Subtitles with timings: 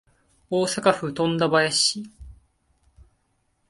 [0.49, 2.09] 大阪府富田林市